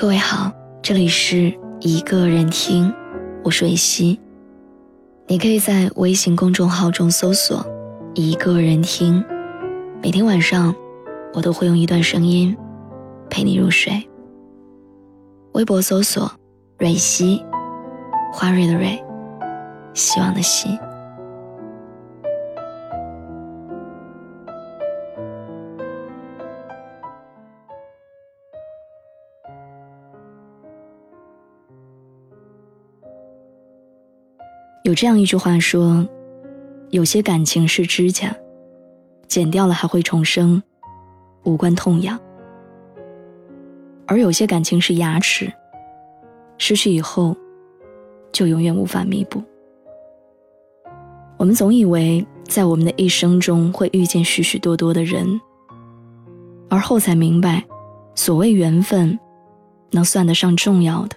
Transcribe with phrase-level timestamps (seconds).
[0.00, 2.94] 各位好，这里是一个人听，
[3.42, 4.16] 我是蕊希。
[5.26, 7.66] 你可以在微信公众号中搜索
[8.14, 9.24] “一个人听”，
[10.00, 10.72] 每天晚上
[11.34, 12.56] 我都会用一段声音
[13.28, 14.08] 陪你入睡。
[15.54, 16.30] 微博搜索
[16.78, 17.44] “蕊希”，
[18.32, 19.02] 花蕊的蕊，
[19.94, 20.78] 希望的希。
[34.88, 36.08] 有这样一句话说
[36.88, 38.34] ：“有些感情是指甲，
[39.26, 40.62] 剪掉了还会重生，
[41.44, 42.16] 无关痛痒；
[44.06, 45.52] 而有些感情是牙齿，
[46.56, 47.36] 失去以后，
[48.32, 49.42] 就永远无法弥补。”
[51.36, 55.38] 我们总以为在我们的一生中会遇见许许多多的人，
[56.70, 57.62] 而后才明白，
[58.14, 59.18] 所谓缘分，
[59.90, 61.16] 能算得上重要的，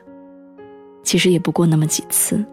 [1.03, 2.45] 其实也不过那么几次。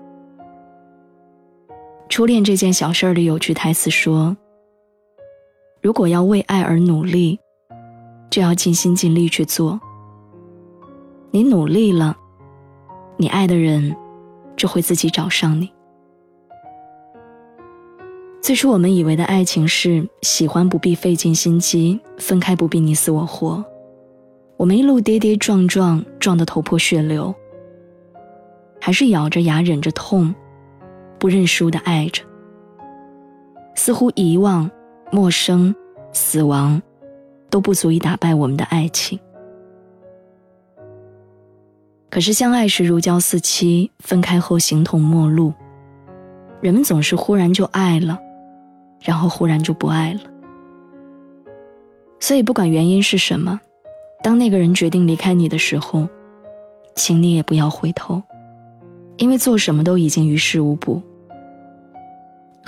[2.19, 4.37] 初恋这件小事儿里有句台词说
[5.81, 7.39] ：“如果要为爱而努力，
[8.29, 9.81] 就要尽心尽力去做。
[11.31, 12.19] 你努力了，
[13.19, 13.95] 你爱的人
[14.57, 15.71] 就会自己找上你。”
[18.43, 23.65] 最初我们以为的爱情是喜欢不必费尽心机，分开不必你死我活。
[24.57, 27.33] 我们一路跌跌撞撞，撞得头破血流，
[28.81, 30.35] 还是咬着牙忍着痛。
[31.19, 32.23] 不认输的爱着，
[33.75, 34.71] 似乎遗忘、
[35.11, 35.75] 陌生、
[36.13, 36.81] 死亡，
[37.51, 39.19] 都不足以打败我们的爱情。
[42.11, 45.53] 可是相爱时如胶似漆，分开后形同陌路。
[46.61, 48.19] 人们总是忽然就爱了，
[49.03, 50.21] 然后忽然就不爱了。
[52.19, 53.61] 所以不管原因是什么，
[54.23, 56.09] 当那个人决定离开你的时候，
[56.97, 58.23] 请你也不要回头。
[59.19, 61.03] 因为做什么都已经于事无补，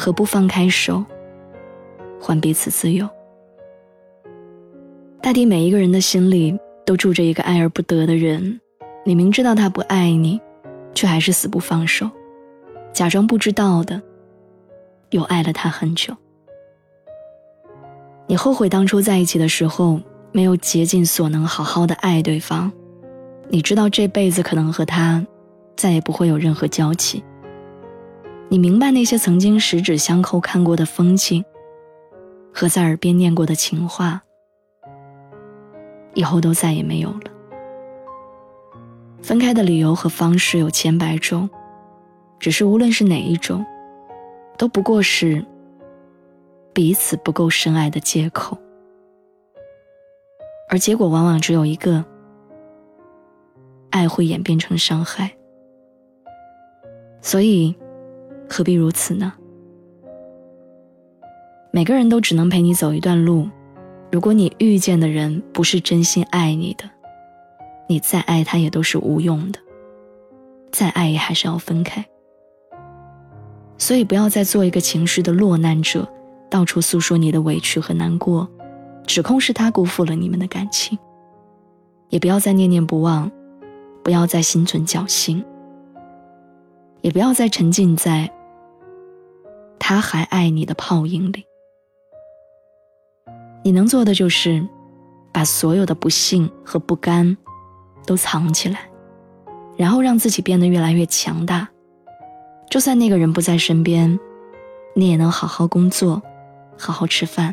[0.00, 1.04] 何不放开手，
[2.18, 3.06] 还彼此自由？
[5.20, 8.58] 大抵每一个人的心里都住着一个爱而不得的人，
[9.04, 10.40] 你明知道他不爱你，
[10.94, 12.08] 却还是死不放手，
[12.94, 14.00] 假装不知道的，
[15.10, 16.16] 又爱了他很久。
[18.26, 20.00] 你后悔当初在一起的时候
[20.32, 22.72] 没有竭尽所能好好的爱对方，
[23.50, 25.22] 你知道这辈子可能和他。
[25.76, 27.22] 再也不会有任何交集。
[28.52, 31.44] 你明白那些曾经十指相扣看过的风景，
[32.52, 34.20] 和在耳边念过的情话，
[36.14, 37.30] 以后都再也没有了。
[39.22, 41.48] 分开的理由和方式有千百种，
[42.40, 43.64] 只是无论是哪一种，
[44.58, 45.46] 都不过是
[46.72, 48.58] 彼此不够深爱的借口，
[50.68, 52.04] 而结果往往只有一个：
[53.90, 55.30] 爱会演变成伤害。
[57.22, 57.76] 所以，
[58.52, 59.32] 何必如此呢？
[61.72, 63.48] 每个人都只能陪你走一段路。
[64.10, 66.84] 如果你遇见的人不是真心爱你的，
[67.88, 69.60] 你再爱他也都是无用的。
[70.72, 72.04] 再爱也还是要分开。
[73.78, 76.08] 所以，不要再做一个情绪的落难者，
[76.50, 78.48] 到处诉说你的委屈和难过，
[79.06, 80.98] 指控是他辜负了你们的感情。
[82.08, 83.30] 也不要再念念不忘，
[84.02, 85.44] 不要再心存侥幸。
[87.00, 88.30] 也不要再沉浸在
[89.90, 91.44] 他还爱你的泡影里。
[93.64, 94.64] 你能做的就是，
[95.32, 97.36] 把所有的不幸和不甘
[98.06, 98.88] 都藏起来，
[99.76, 101.68] 然后让自己变得越来越强大。
[102.70, 104.16] 就算那个人不在身边，
[104.94, 106.22] 你也能好好工作，
[106.78, 107.52] 好好吃饭，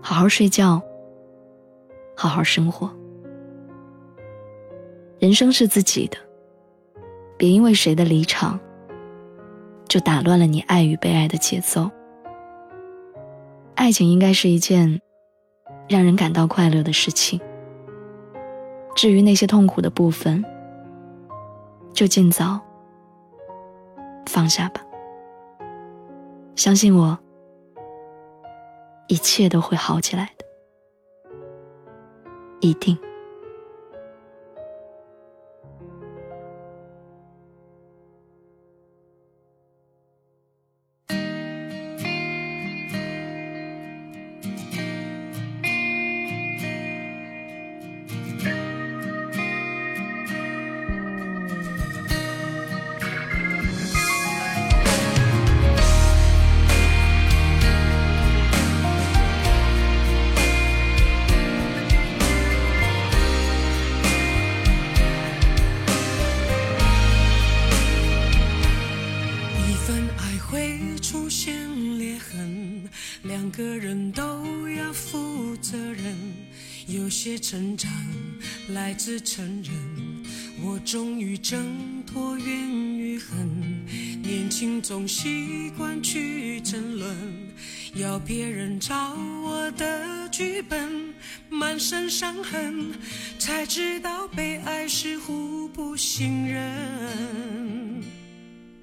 [0.00, 0.80] 好好睡觉，
[2.16, 2.90] 好好生活。
[5.18, 6.16] 人生是自己的。
[7.36, 8.58] 别因为谁的离场，
[9.92, 11.90] 就打乱了你爱与被爱的节奏。
[13.74, 15.02] 爱情应该是一件
[15.86, 17.38] 让人感到快乐的事情。
[18.96, 20.42] 至于那些痛苦的部分，
[21.92, 22.58] 就尽早
[24.24, 24.80] 放下吧。
[26.56, 27.18] 相信我，
[29.08, 30.44] 一切都会好起来的，
[32.62, 32.96] 一定。
[73.52, 74.22] 个人都
[74.70, 76.16] 要负责任。
[76.86, 77.90] 有些成长
[78.70, 79.72] 来自承认，
[80.64, 83.46] 我终于挣脱怨与恨。
[84.22, 87.16] 年轻总习惯去争论，
[87.94, 89.14] 要别人照
[89.44, 91.12] 我的剧本。
[91.50, 92.92] 满身伤痕，
[93.38, 98.02] 才知道被爱是互不信任。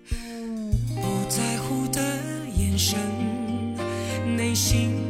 [0.08, 3.09] 不在乎的眼神。
[4.56, 5.09] 心。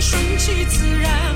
[0.00, 1.34] 顺其自然，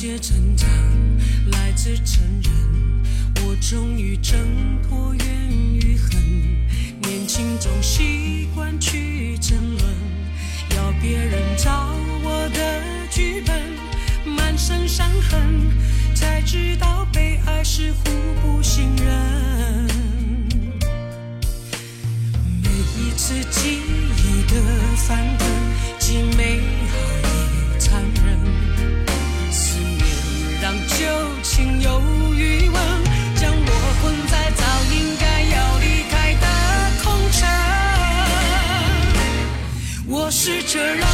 [0.00, 0.66] 些成长
[1.52, 2.50] 来自承认，
[3.44, 4.34] 我终于挣
[4.82, 6.18] 脱怨与恨。
[7.02, 9.94] 年轻总习惯去争论，
[10.74, 13.60] 要别人照我的剧本，
[14.24, 15.70] 满身伤痕，
[16.14, 18.04] 才知道被爱是互
[18.40, 19.86] 不信任。
[22.62, 23.82] 每一次记
[24.16, 24.62] 忆的
[24.96, 25.46] 翻腾，
[25.98, 26.58] 既美
[26.90, 27.19] 好
[31.00, 31.06] 旧
[31.42, 32.02] 情有
[32.34, 32.76] 余温，
[33.34, 33.70] 将我
[34.02, 34.62] 困在早
[34.94, 36.46] 应该要离开的
[37.02, 37.40] 空城。
[40.06, 41.09] 我试着让。